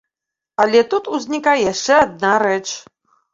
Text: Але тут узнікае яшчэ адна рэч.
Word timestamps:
Але 0.63 0.79
тут 0.93 1.09
узнікае 1.17 1.53
яшчэ 1.65 1.93
адна 2.07 2.33
рэч. 2.47 2.65